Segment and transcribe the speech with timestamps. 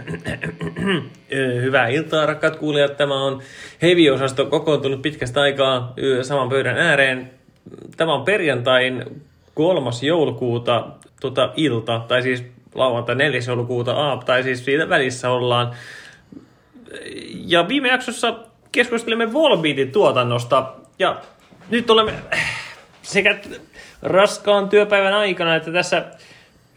[1.62, 2.96] Hyvää iltaa, rakkaat kuulijat.
[2.96, 3.42] Tämä on
[3.82, 7.30] Heavy-osasto kokoontunut pitkästä aikaa saman pöydän ääreen.
[7.96, 9.04] Tämä on perjantain
[9.54, 10.86] kolmas joulukuuta
[11.20, 13.40] tuota, ilta, tai siis lauantai 4.
[13.46, 15.74] joulukuuta aap, tai siis siitä välissä ollaan.
[17.46, 18.34] Ja viime jaksossa
[18.72, 21.20] keskustelimme Volbeatin tuotannosta, ja
[21.70, 22.12] nyt olemme
[23.02, 23.38] sekä
[24.02, 26.04] raskaan työpäivän aikana, että tässä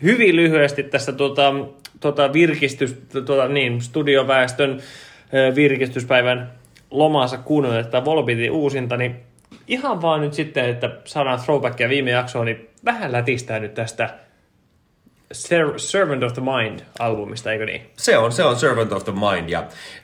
[0.03, 1.53] hyvin lyhyesti tässä tuota,
[1.99, 2.95] tuota virkistys,
[3.25, 4.81] tuota, niin, studioväestön
[5.55, 6.51] virkistyspäivän
[6.91, 9.15] lomassa kuunnella tätä Volbeatin uusinta, niin
[9.67, 14.09] ihan vaan nyt sitten, että saadaan throwbackia viime jaksoon, niin vähän lätistää nyt tästä
[15.77, 17.81] Servant of the Mind-albumista, eikö niin?
[17.97, 19.49] Se on, se on Servant of the Mind.
[19.49, 19.63] Ja,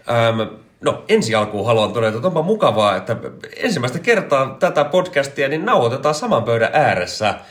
[0.09, 0.41] ähm,
[0.81, 3.15] no, ensi alkuun haluan todeta, että onpa mukavaa, että
[3.57, 7.33] ensimmäistä kertaa tätä podcastia niin nauhoitetaan saman pöydän ääressä–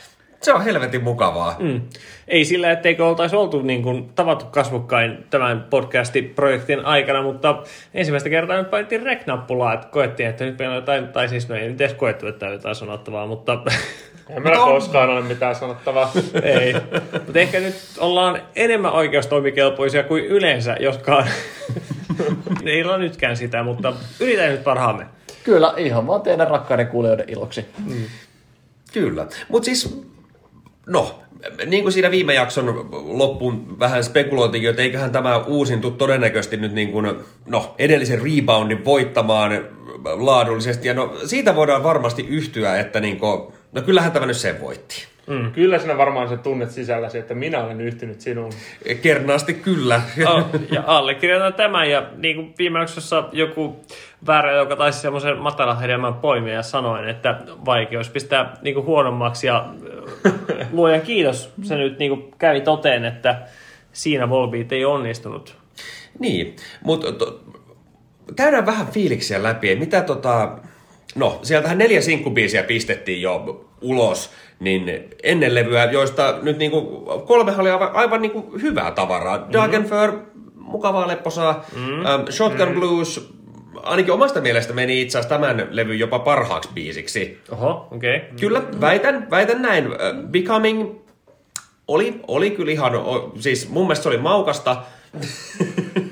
[0.41, 1.55] se on helvetin mukavaa.
[1.59, 1.81] Mm.
[2.27, 7.63] Ei sillä, etteikö oltaisi oltu niin kuin, tavattu kasvukkain tämän podcasti-projektin aikana, mutta
[7.93, 11.55] ensimmäistä kertaa nyt painettiin rek-nappulaa, että koettiin, että nyt meillä on jotain, tai siis no
[11.55, 13.57] ei nyt edes koettu, että on jotain sanottavaa, mutta...
[14.29, 16.11] Ei meillä koskaan ole mitään sanottavaa.
[16.43, 16.73] ei.
[17.13, 21.27] Mutta ehkä nyt ollaan enemmän oikeustoimikelpoisia kuin yleensä, joskaan
[22.65, 25.05] ei ole nytkään sitä, mutta yritän nyt parhaamme.
[25.43, 27.65] Kyllä, ihan vaan teidän rakkaiden kuulijoiden iloksi.
[27.85, 28.03] Mm.
[28.93, 29.27] Kyllä.
[29.49, 30.06] Mutta siis
[30.87, 31.19] No,
[31.65, 36.91] niin kuin siinä viime jakson loppuun vähän spekulointikin, että eiköhän tämä uusintu todennäköisesti nyt niin
[36.91, 39.51] kuin, no, edellisen reboundin voittamaan
[40.03, 40.87] laadullisesti.
[40.87, 45.07] Ja no, siitä voidaan varmasti yhtyä, että niin kuin, no kyllähän tämä nyt sen voitti.
[45.27, 45.51] Mm.
[45.51, 48.51] Kyllä sinä varmaan se tunnet sisälläsi, että minä olen yhtynyt sinuun.
[49.01, 50.01] Kernaasti kyllä.
[50.27, 53.75] Oh, ja allekirjoitan tämän ja niin kuin viime jaksossa joku
[54.27, 59.47] väärä, joka taisi semmoisen matalan hedelmän poimia ja sanoin, että vaikeus pistää niin kuin huonommaksi
[59.47, 59.65] ja
[60.71, 63.41] luojan kiitos, se nyt niin kuin kävi toteen, että
[63.93, 65.55] siinä Volbeat ei onnistunut.
[66.19, 67.39] Niin, mutta to,
[68.35, 69.75] käydään vähän fiiliksiä läpi.
[69.75, 70.57] Mitä tota,
[71.15, 74.29] no sieltähän neljä sinkkubiisiä pistettiin jo ulos
[74.59, 76.81] niin ennen levyä, joista nyt niinku,
[77.27, 79.37] kolme oli aivan, aivan niinku hyvää tavaraa.
[79.37, 79.53] Mm-hmm.
[79.53, 80.19] Dagenfur,
[80.55, 81.65] mukavaa lepposaa.
[81.75, 81.99] Mm-hmm.
[81.99, 82.79] Um, Shotgun mm-hmm.
[82.79, 83.33] Blues,
[83.83, 87.41] ainakin omasta mielestä meni itse asiassa tämän levyn jopa parhaaksi biisiksi.
[87.51, 88.15] Oho, okei.
[88.17, 88.29] Okay.
[88.39, 89.87] Kyllä, väitän, väitän näin.
[89.87, 89.93] Uh,
[90.31, 90.95] Becoming
[91.87, 92.91] oli, oli kyllä ihan,
[93.39, 94.77] siis mun mielestä se oli maukasta.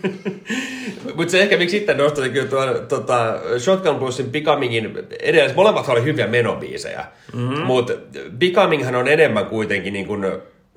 [1.15, 6.03] Mutta se ehkä miksi sitten nostaisin kyllä tuon tota, Shotgun Bluesin Becomingin edelleen, molemmat oli
[6.03, 7.05] hyviä menobiisejä.
[7.33, 7.59] Mm-hmm.
[7.59, 7.93] Mutta
[8.37, 10.25] Becominghan on enemmän kuitenkin niin kuin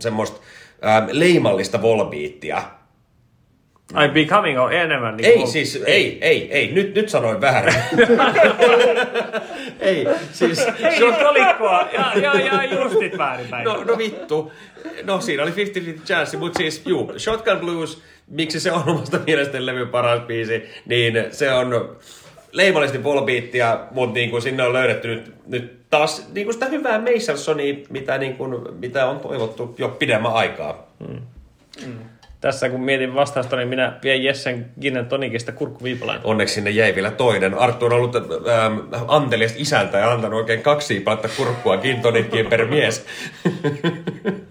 [0.01, 0.41] semmoista
[0.87, 2.63] ähm, leimallista volbeattia.
[3.95, 6.73] Ai Becoming on enemmän niin Ei siis, ei, ei, ei, ei.
[6.73, 7.75] Nyt, nyt sanoin väärin.
[9.81, 10.59] ei, siis...
[10.59, 11.15] Ei shot...
[11.19, 13.65] kolikkoa, ja, ja, ja justit väärinpäin.
[13.65, 14.53] No, no vittu.
[15.05, 15.55] No siinä oli 50-50
[16.05, 21.15] chance, mutta siis juu, Shotgun Blues miksi se on omasta mielestäni levyn paras biisi, niin
[21.31, 21.97] se on
[22.53, 27.01] leimallisesti volbeattia, mutta niin kuin sinne on löydetty nyt, nyt taas niin kuin sitä hyvää
[27.01, 30.89] Masonsonia, mitä, niin kuin, mitä on toivottu jo pidemmän aikaa.
[31.07, 31.21] Hmm.
[31.85, 31.99] Hmm.
[32.41, 36.21] Tässä kun mietin vastausta, niin minä vien Jessen Ginen Tonikista kurkkuviipalaan.
[36.25, 37.55] Onneksi sinne jäi vielä toinen.
[37.55, 38.79] Arttu on ollut ähm,
[39.09, 43.07] anteliasta isältä ja antanut oikein kaksi siipautta kurkkua gin per mies.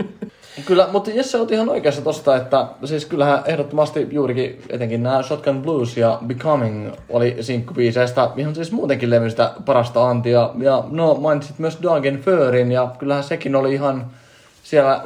[0.65, 5.61] Kyllä, mutta Jesse on ihan oikeassa tosta, että siis kyllähän ehdottomasti juurikin etenkin nämä Shotgun
[5.61, 10.49] Blues ja Becoming oli sinkkubiiseistä ihan siis muutenkin levystä parasta antia.
[10.57, 14.05] Ja no mainitsit myös Dagen Förin ja kyllähän sekin oli ihan
[14.63, 15.03] siellä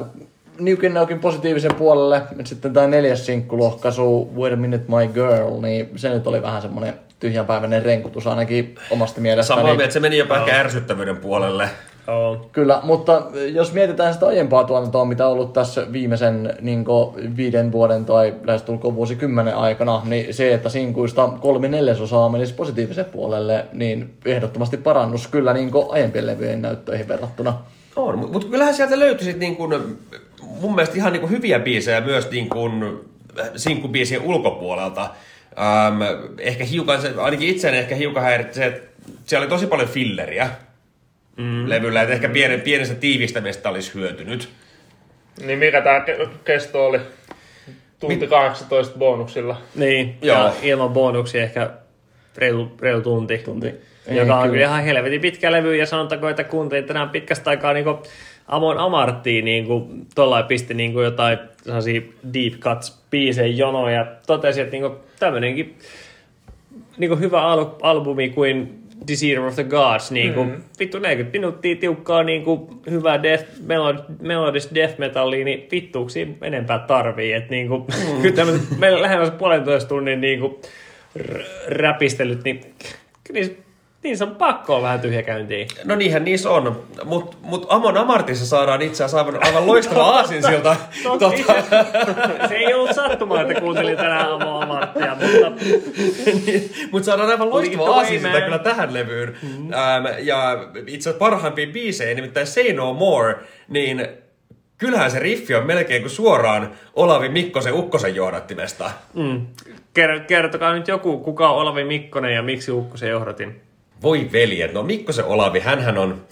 [0.60, 2.22] Niukin positiivisen puolelle.
[2.44, 6.94] Sitten tämä neljäs sinkkulohkaisu, Wait a Minute My Girl, niin se nyt oli vähän semmoinen
[7.20, 9.60] tyhjänpäiväinen renkutus ainakin omasta mielestäni.
[9.60, 11.70] Samaa mieltä, se meni jopa ehkä ärsyttävyyden puolelle.
[12.08, 12.50] Oh.
[12.52, 13.22] Kyllä, mutta
[13.54, 16.86] jos mietitään sitä aiempaa tuotantoa, mitä on ollut tässä viimeisen niin
[17.38, 23.66] viiden vuoden tai lähestulkoon vuosikymmenen aikana, niin se, että sinkuista kolme neljäsosaa menisi positiivisen puolelle,
[23.74, 27.54] niin ehdottomasti parannus kyllä niin aiempien levyjen näyttöihin verrattuna.
[27.96, 29.98] On, mutta kyllähän sieltä löytyisi niin kuin,
[30.60, 33.00] mun mielestä ihan niin kuin hyviä biisejä myös niin kuin
[33.56, 35.02] sinkkubiisien ulkopuolelta.
[35.02, 36.02] Ähm,
[36.40, 38.82] ehkä hiukan, ainakin itseäni ehkä hiukan häiritsi se, että
[39.26, 40.50] siellä oli tosi paljon filleriä
[41.38, 41.70] mm.
[41.70, 44.50] levyllä, että ehkä pienen, pienestä tiivistämistä olisi hyötynyt.
[45.46, 46.06] Niin mikä tämä
[46.46, 47.00] kesto oli?
[48.00, 49.62] Tunti 18 bonuksilla.
[49.76, 50.38] Niin, Joo.
[50.38, 51.70] ja ilman bonuksia ehkä
[52.38, 53.38] reilu, reilu tunti.
[53.38, 53.76] tunti.
[54.08, 57.74] Ei, joka on kyllä ihan helvetin pitkä levy, ja sanotaanko, että kuuntelin tänään pitkästä aikaa
[57.74, 57.86] niin
[58.52, 61.38] Amon Amarttiin niin kuin, tuollain pisti niin kuin jotain
[62.34, 65.78] deep cuts biisejä jonoja ja totesi, että niin kuin, tämmöinenkin
[66.98, 70.64] niin kuin hyvä al- albumi kuin Desire of the Gods, niin kuin, mm.
[70.80, 76.80] vittu 40 minuuttia tiukkaa niin kuin, hyvää death, melod, melodis death metallia, niin vittuuksia enempää
[76.80, 77.34] tarvii.
[77.34, 78.22] Et, niin kuin, mm.
[78.22, 80.56] kyllä tämmöiset, meillä lähellä puolentoista tunnin niin kuin,
[81.20, 82.62] r- räpistelyt, niin
[83.24, 83.50] kyllä
[84.04, 85.68] niissä niin se on pakko vähän tyhjäkäyntiin.
[85.84, 90.76] No niinhän niissä on, mutta mut Amon Amartissa saadaan itse asiassa aivan, aivan loistava aasinsilta.
[91.04, 91.32] tota.
[92.50, 95.52] se ei ollut sattumaa, että kuuntelin tänään Amon Amarttia, mutta...
[96.92, 99.38] mutta saadaan aivan loistava aasinsilta kyllä tähän levyyn.
[99.42, 99.74] Mm.
[99.74, 103.36] Ähm, ja itse asiassa parhaimpia biisejä, nimittäin Say No More,
[103.68, 104.08] niin
[104.78, 108.92] kyllähän se riffi on melkein kuin suoraan Olavi Mikkosen Ukkosen johdattimesta.
[109.14, 109.48] Mm.
[110.28, 113.62] Kertokaa nyt joku, kuka on Olavi Mikkonen ja miksi Ukkosen johdatin.
[114.04, 116.26] Voi veljet, no Mikkosen Olavi, hän on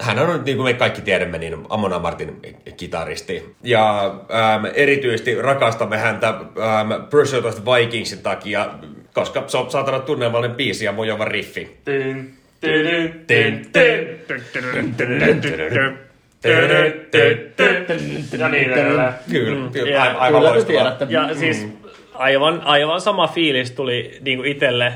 [0.00, 2.42] hän on, niin kuin me kaikki tiedämme, niin Amon Amartin
[2.76, 3.54] kitaristi.
[3.62, 8.70] Ja ähm, erityisesti rakastamme häntä ähm, Pursuit of Vikingsin takia,
[9.14, 11.76] koska se on saatana tunnelmallinen biisi ja mujova riffi.
[18.38, 19.12] Ja niin edelleen.
[19.72, 20.96] Kyllä, aivan loistavaa.
[21.08, 21.68] Ja siis
[22.14, 24.92] aivan, aivan sama fiilis tuli niin itselle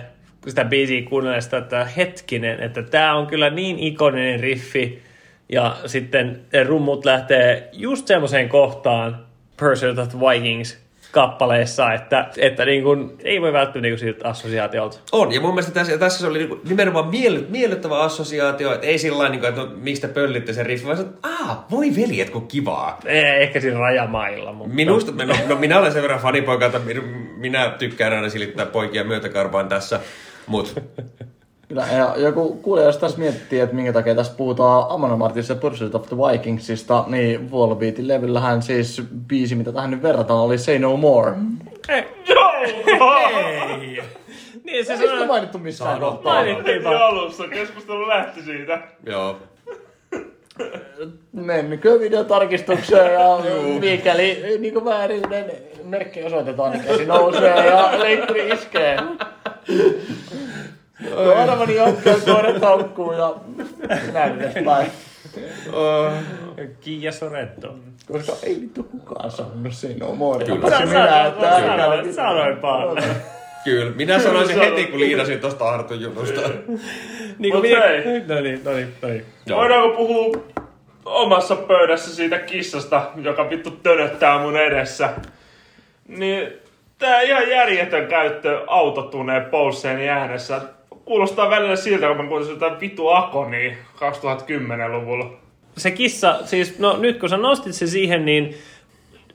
[0.47, 5.03] sitä biisiä kuunnellesta, että hetkinen, että tämä on kyllä niin ikoninen riffi,
[5.49, 9.27] ja sitten rummut lähtee just semmoiseen kohtaan,
[9.57, 14.99] Pursuit of Vikings, kappaleessa, että, että niin kuin, ei voi välttyä niin kuin siitä assosiaatiolta.
[15.13, 18.87] On, ja mun mielestä tässä, tässä se oli niin kuin nimenomaan mielly, miellyttävä assosiaatio, että
[18.87, 22.31] ei sillä niin kuin, että no, mistä pöllitte sen riffin, vaan että aah, voi veljet,
[22.31, 22.99] kun kivaa.
[23.05, 24.53] Eh, ehkä siinä rajamailla.
[24.53, 24.75] Mutta...
[24.75, 26.81] Minusta, no, no, minä olen sen verran fanipoika, että
[27.37, 30.01] minä tykkään aina silittää poikia myötäkarvaan tässä,
[30.47, 30.81] mutta
[31.69, 35.95] Kyllä, ja joku kuulija, jos tässä miettii, että minkä takia tässä puhutaan Amon Amartissa Pursuit
[35.95, 40.97] of the Vikingsista, niin Wallbeatin levyllähän siis biisi, mitä tähän nyt verrataan, oli Say No
[40.97, 41.33] More.
[41.89, 42.05] Ei.
[42.29, 42.53] Joo!
[42.63, 44.03] Ei!
[44.65, 45.27] Niin se sanoo...
[45.27, 46.35] mainittu missään kohtaa.
[46.35, 48.79] Mainittiin alussa, keskustelu lähti siitä.
[49.07, 49.37] Joo.
[51.33, 53.39] Mennikö videotarkistukseen ja
[53.81, 55.53] mikäli niin väärinen
[55.85, 58.99] merkki osoitetaan, niin käsi nousee ja leikkuri iskee.
[61.37, 63.35] Arvani jatkaa koirat haukkuu ja
[64.13, 64.91] näin edespäin.
[66.81, 67.75] Kiia Soretto.
[68.13, 70.39] Koska ei vittu kukaan sanonut sen omoa.
[70.39, 70.71] Kyllä.
[70.71, 72.99] Sä sanoit, sanoin paljon.
[73.65, 76.41] Kyllä, minä sanoisin heti, kun liidasin tuosta Artun jutusta.
[77.39, 77.81] niin kuin minä...
[77.81, 79.25] No niin, no niin, no niin.
[79.49, 80.43] Voidaanko puhua
[81.05, 85.11] omassa pöydässä siitä kissasta, joka vittu tönöttää mun edessä?
[86.09, 86.53] Niin
[87.05, 90.61] tää ihan järjetön käyttö autotuneen Paulsenin äänessä
[91.05, 95.31] kuulostaa välillä siltä, kun mä kuulisin jotain vitu Akoni 2010-luvulla.
[95.77, 98.55] Se kissa, siis no nyt kun sä nostit se siihen, niin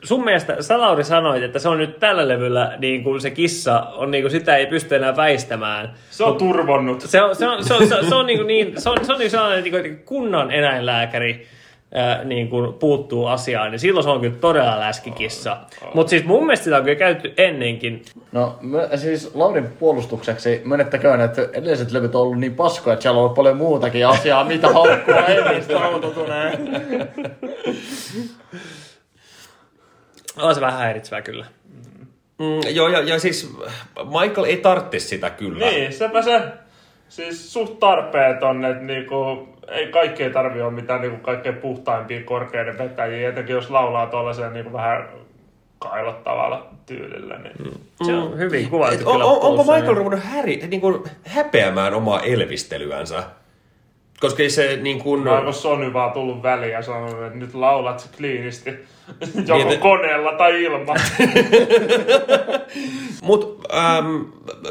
[0.03, 3.81] sun mielestä sä Lauri sanoit, että se on nyt tällä levyllä niin kuin se kissa,
[3.81, 5.93] on niin kuin sitä ei pysty enää väistämään.
[6.09, 7.01] Se on turvonnut.
[7.01, 9.05] Se on, se on, se on, se on, se on niin, kuin niin, se on,
[9.05, 11.47] se on niin sellainen niin kuin kunnon eläinlääkäri,
[11.93, 15.57] ää, niin kuin puuttuu asiaan, niin silloin se on kyllä todella läskikissa.
[15.93, 18.01] Mutta siis mun mielestä sitä on kyllä käyty ennenkin.
[18.31, 23.17] No mä, siis Laurin puolustukseksi myönnettäköön, että edelliset levyt on ollut niin paskoja, että siellä
[23.17, 26.59] on ollut paljon muutakin asiaa, mitä haukkua ei niistä autotuneen.
[30.41, 31.45] On se vähän häiritsevää kyllä.
[32.39, 33.53] Mm, joo, ja, ja siis
[34.21, 35.65] Michael ei tarvitse sitä kyllä.
[35.65, 36.41] Niin, sepä se
[37.09, 42.77] siis suht tarpeeton, että niinku, ei kaikki ei tarvi olla mitään niinku kaikkein puhtaimpia korkeiden
[42.77, 45.09] vetäjiä, etenkin jos laulaa tuollaisen niinku vähän
[45.79, 47.37] kailottavalla tyylillä.
[47.37, 47.53] Niin.
[47.59, 48.05] Mm.
[48.05, 53.23] Se on hyvin kuvailtu on, on, Onko Michael ruvennut häri, niin kuin, häpeämään omaa elvistelyänsä?
[54.19, 55.23] Koska ei se niin kuin...
[55.23, 58.73] No, onko Sony vaan tullut väliin ja sanonut, että nyt laulat se kliinisti.
[59.47, 60.97] Joko niin, koneella tai ilman.
[63.23, 64.21] Mut ähm,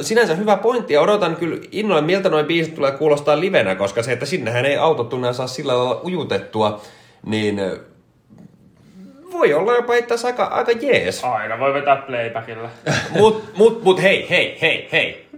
[0.01, 4.13] sinänsä hyvä pointti ja odotan kyllä innolla, miltä noin biisit tulee kuulostaa livenä, koska se,
[4.13, 6.81] että sinnehän ei autotunnea saa sillä lailla ujutettua,
[7.27, 7.61] niin
[9.33, 11.25] voi olla jopa itse aika, aika jees.
[11.25, 12.69] Aina voi vetää playbackilla.
[13.19, 15.29] mut, mut, mut hei, hei, hei, hei.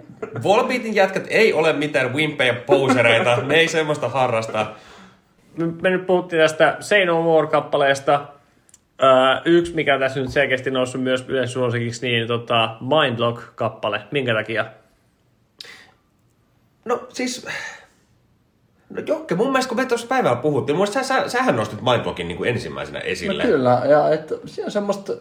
[0.43, 4.67] Volbeatin jätkät ei ole mitään wimpejä posereita, ne ei semmoista harrasta.
[5.83, 8.21] Me nyt puhuttiin tästä Say No More-kappaleesta.
[9.03, 14.01] Öö, yksi, mikä tässä nyt selkeästi noussut myös yleissuosikiksi, niin tota, Mindlock-kappale.
[14.11, 14.65] Minkä takia?
[16.85, 17.47] No siis...
[18.91, 22.29] No Jokke, mun mielestä kun me tuossa päivällä puhuttiin, mun sä, sä, sähän nostit Mindlockin
[22.29, 23.43] niin ensimmäisenä esille.
[23.43, 25.13] No kyllä, ja että siinä on semmoista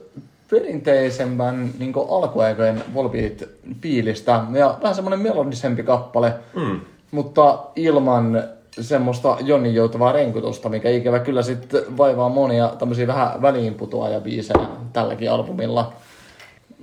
[0.49, 6.79] perinteisemmän niin alkuaikojen Volbeat-fiilistä ja vähän semmoinen melodisempi kappale, mm.
[7.11, 8.43] mutta ilman
[8.81, 15.31] semmoista Jonnin joutavaa renkutusta, mikä ikävä kyllä sitten vaivaa monia tämmöisiä vähän väliinputoaja biisejä tälläkin
[15.31, 15.93] albumilla.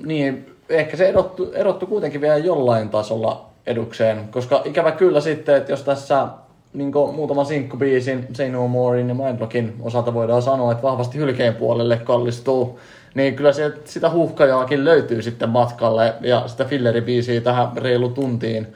[0.05, 4.29] Niin ehkä se erottu, erottu kuitenkin vielä jollain tasolla edukseen.
[4.29, 6.27] Koska ikävä kyllä sitten, että jos tässä
[6.73, 11.97] niin muutaman sinkkubiisin, Say No Morein ja Mindlockin osalta voidaan sanoa, että vahvasti hylkeen puolelle
[11.97, 12.81] kallistuu,
[13.15, 18.67] niin kyllä se, sitä huhkajaakin löytyy sitten matkalle ja sitä filleribiisiä tähän reilu tuntiin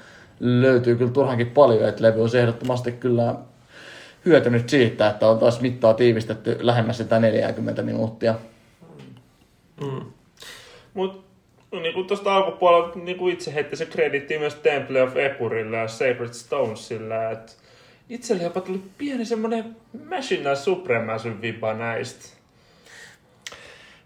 [0.41, 3.35] löytyy kyllä turhankin paljon, että levy on ehdottomasti kyllä
[4.25, 8.35] hyötynyt siitä, että on taas mittaa tiivistetty lähemmäs sitä 40 minuuttia.
[9.81, 10.05] Mm.
[10.95, 11.31] Mutta
[11.73, 15.89] niin kuin tuosta alkupuolella niin kuin itse heitti se kreditti myös Temple of Epurille ja
[15.89, 17.53] Sacred Stonesille, että
[18.09, 19.77] itselle jopa tuli pieni semmoinen
[20.09, 22.40] Machine Supremacy vipa näistä.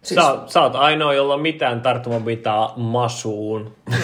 [0.04, 0.20] Siis...
[0.20, 3.74] Sä, sä oot ainoa, jolla on mitään tarttumapitaa masuun.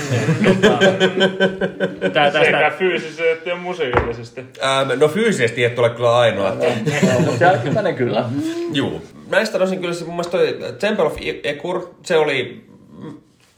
[2.12, 2.45] Tää, tästä...
[2.45, 4.40] Sekä fyysisesti ja musiikillisesti.
[4.40, 6.52] Ähm, no fyysisesti et ole kyllä ainoa.
[7.26, 8.25] Mutta jälkimmäinen kyllä.
[8.73, 9.02] Juu.
[9.28, 12.71] Näistä tosin kyllä se mun mielestä toi Temple of Ekur, se oli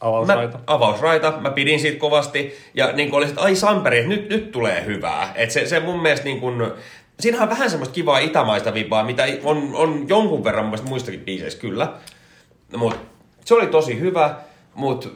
[0.00, 0.58] Avausraita.
[0.58, 1.32] Mä, avausraita.
[1.40, 2.58] Mä pidin siitä kovasti.
[2.74, 5.32] Ja niin kuin oli, että ai Samperi, nyt, nyt tulee hyvää.
[5.34, 6.72] Et se, se mun mielestä niin kuin,
[7.20, 11.60] siinähän on vähän semmoista kivaa itämaista vipaa, mitä on, on jonkun verran mun muistakin biiseissä
[11.60, 11.92] kyllä.
[12.76, 12.96] Mut
[13.44, 14.34] se oli tosi hyvä,
[14.74, 15.08] mutta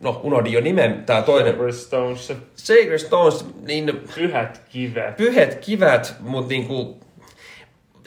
[0.00, 1.52] no unohdin jo nimen, tää toinen.
[1.52, 2.32] Sacred Stones.
[2.56, 4.02] Sacred Stones, niin...
[4.14, 5.16] Pyhät kivet.
[5.16, 7.00] Pyhät kivet, mutta niinku,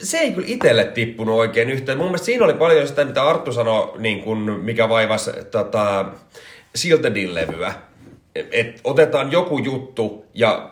[0.02, 1.98] se ei kyllä itselle tippunut oikein yhtään.
[1.98, 6.04] Mun mielestä siinä oli paljon sitä, mitä Arttu sanoi, niin kun, mikä vaivasi tota,
[6.74, 7.72] Siltedin-levyä.
[8.52, 10.70] Et otetaan joku juttu ja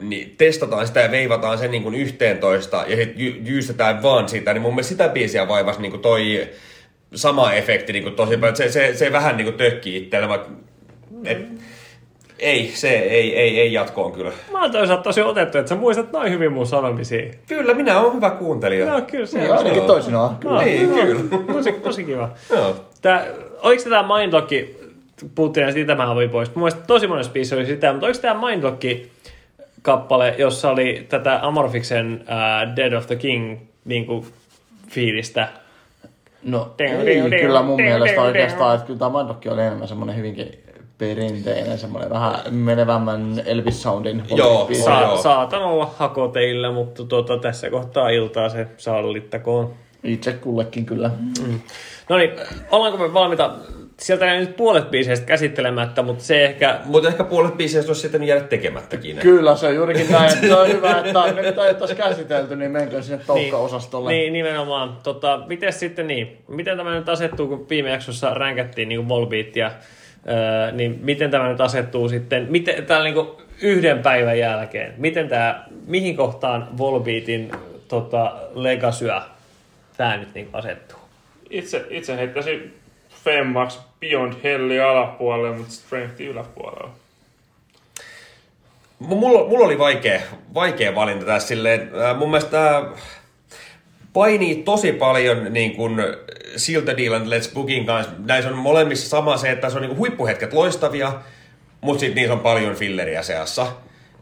[0.00, 4.52] niin testataan sitä ja veivataan sen niin kuin yhteentoista ja sitten jy- jyystetään vaan sitä,
[4.52, 6.48] niin mun mielestä sitä biisiä vaivasi niin kuin toi
[7.14, 8.56] sama efekti niin kuin tosi paljon.
[8.56, 10.50] Se, se, se vähän niin kuin tökkii itselle, vaikka
[11.24, 11.46] et,
[12.38, 14.32] ei, se ei, ei, ei jatkoon kyllä.
[14.52, 17.32] Mä oon toisaalta tosi otettu, että sä muistat noin hyvin mun sanomisia.
[17.48, 18.92] Kyllä, minä oon hyvä kuuntelija.
[18.92, 19.58] No kyllä se niin, on.
[19.58, 20.36] Ainakin toisinaan.
[20.36, 20.54] Kyllä.
[20.54, 21.52] No, niin, no, kyllä.
[21.52, 22.30] Tosi, tosi kiva.
[22.50, 22.76] Joo.
[23.02, 23.26] Tää,
[23.62, 24.52] oliko tämä Mindlock,
[25.34, 26.54] puhuttiin siitä mä avoin pois.
[26.54, 28.82] Mun mielestä tosi monessa biisissä oli sitä, mutta oliko tämä Mindlock
[29.82, 34.26] kappale, jossa oli tätä Amorfiksen uh, Dead of the King niin kuin,
[34.88, 35.48] fiilistä?
[36.46, 40.58] No ei, kyllä mun mielestä oikeastaan, että kyllä tämä Mindlock oli enemmän semmoinen hyvinkin
[40.98, 45.16] perinteinen, semmoinen vähän menevämmän Elvis Soundin Joo, Sa- joo.
[45.16, 49.74] saatan olla hako teillä, mutta tuota, tässä kohtaa iltaa se sallittakoon.
[50.04, 51.10] Itse kullekin kyllä.
[51.46, 51.60] Mm.
[52.08, 52.30] No niin,
[52.70, 53.50] ollaanko me valmiita
[54.00, 56.80] sieltä ei nyt puolet biiseistä käsittelemättä, mutta se ehkä...
[56.84, 59.16] Mutta ehkä puolet biiseistä olisi sitten jäädä tekemättäkin.
[59.16, 60.32] Kyllä, se on juurikin näin.
[60.32, 64.10] Että on hyvä, että ne nyt ajettaisiin käsitelty, niin menkö sinne toukka-osastolle.
[64.10, 64.98] Niin, niin nimenomaan.
[65.02, 66.36] Tota, miten sitten niin?
[66.48, 69.70] Miten tämä nyt asettuu, kun viime jaksossa ränkättiin niin Volbeatia,
[70.28, 73.26] öö, niin miten tämä nyt asettuu sitten, miten, täällä niin
[73.62, 77.50] yhden päivän jälkeen, miten tämä, mihin kohtaan Volbeatin
[77.88, 79.22] tota, legasyä
[79.96, 80.98] tämä nyt niin asettuu?
[81.50, 82.74] Itse, itse heittäisin
[83.26, 86.90] Femmax Beyond Helli alapuolelle, mutta Strength yläpuolella.
[88.98, 90.20] Mulla, mulla oli vaikea,
[90.54, 91.90] vaikea valinta tässä silleen.
[92.04, 92.92] Äh, mun mielestä tämä
[94.12, 95.96] painii tosi paljon niin kuin
[96.56, 98.12] Silta Dealan Let's Bookin kanssa.
[98.18, 101.12] Näissä on molemmissa sama se, että se on niin kuin huippuhetket loistavia,
[101.80, 103.66] mutta sitten niissä on paljon filleriä seassa.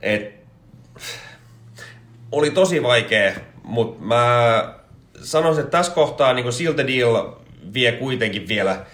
[0.03, 0.35] Et,
[2.33, 3.33] oli tosi vaikea,
[3.63, 4.75] mutta mä
[5.23, 7.44] sanoisin, että tässä kohtaa niin kuin Silta Deal
[7.75, 8.87] vie kuitenkin vielä,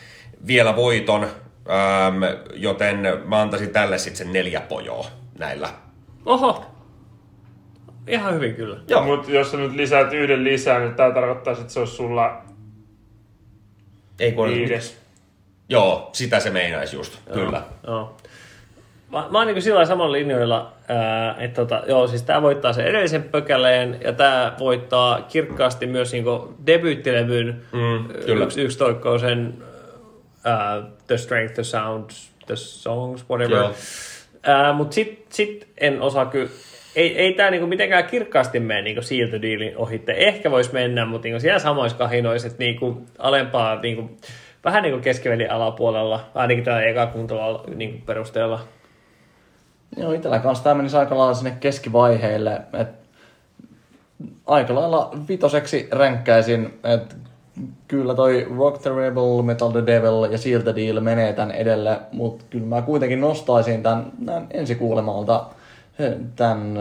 [0.46, 2.22] vielä voiton, ähm,
[2.54, 5.06] joten mä antaisin tälle sitten sen neljä pojoa
[5.38, 5.68] näillä.
[6.26, 6.66] Oho,
[8.06, 8.76] ihan hyvin kyllä.
[8.88, 9.04] Joo.
[9.04, 12.42] Mutta jos sä nyt lisäät yhden lisää, niin tämä tarkoittaa, että se olisi sulla
[14.18, 15.00] Ei kun viides.
[15.68, 17.62] Joo, sitä se meinaisi just, joo, kyllä.
[17.86, 18.16] Joo.
[19.12, 22.86] Mä, mä oon niin sillä samalla linjoilla, ää, että tota, joo, siis tää voittaa sen
[22.86, 26.24] edellisen pökäleen ja tää voittaa kirkkaasti myös niin
[26.66, 28.10] debyyttilevyn mm,
[28.42, 28.78] yksi, yksi
[29.20, 29.54] sen
[30.34, 33.64] uh, The Strength, The Sounds, The Songs, whatever.
[33.64, 36.50] Uh, Mutta sit, sit en osaa kyllä,
[36.96, 39.00] ei, ei tämä niinku mitenkään kirkkaasti mene niinku
[39.42, 40.12] Dealin ohitte.
[40.12, 44.10] Ehkä voisi mennä, mutta niinku siellä samoissa kahinoissa, että niinku alempaa, niinku,
[44.64, 48.60] vähän niinku keskivälin alapuolella, ainakin tällä eka kuntolla niinku perusteella.
[49.96, 52.62] Joo, itsellä kanssa tämä menisi aika lailla sinne keskivaiheille.
[52.72, 52.88] Et
[54.46, 57.14] aika lailla vitoseksi ränkkäisin, että
[57.88, 62.00] kyllä toi Rock the Rebel, Metal the Devil ja Seal the Deal menee tän edelle,
[62.12, 65.46] mutta kyllä mä kuitenkin nostaisin tän, tän kuulemalta
[66.36, 66.78] tän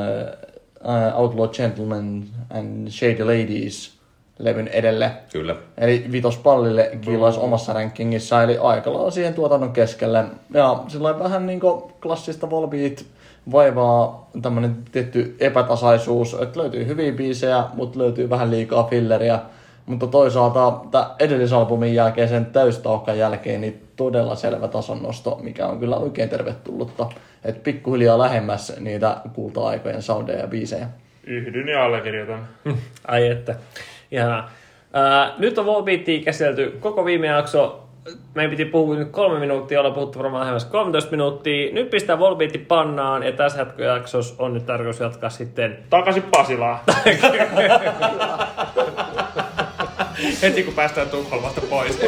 [0.83, 3.98] uh, Outlaw Gentlemen and Shady Ladies
[4.39, 5.11] levyn edelle.
[5.33, 5.55] Kyllä.
[5.77, 7.43] Eli vitospallille kiilais mm.
[7.43, 10.25] omassa rankingissa, eli aika lailla siihen tuotannon keskelle.
[10.53, 11.59] Ja sillä vähän niin
[12.01, 13.05] klassista Volbeat
[13.51, 19.39] vaivaa tämmönen tietty epätasaisuus, että löytyy hyviä biisejä, mutta löytyy vähän liikaa filleriä
[19.85, 25.79] Mutta toisaalta tämän edellisalbumin jälkeen, sen täystaukan jälkeen, niin todella selvä tason nosto, mikä on
[25.79, 27.09] kyllä oikein tervetullutta.
[27.43, 30.87] Että pikkuhiljaa lähemmäs niitä kulta-aikojen soundeja ja biisejä.
[31.23, 32.47] Yhdyn ja allekirjoitan.
[33.07, 33.55] Ai että.
[34.11, 34.49] Ihanaa.
[34.93, 37.83] Ää, nyt on Volbeatia käsitelty koko viime jakso.
[38.35, 41.73] Meidän piti puhua nyt kolme minuuttia, ollaan puhuttu varmaan lähemmäs 13 minuuttia.
[41.73, 46.79] Nyt pistää Volbeatti pannaan ja tässä jaksossa on nyt tarkoitus jatkaa sitten Takaisin Pasilaan.
[50.41, 51.99] Heti kun päästään Tukholmasta pois.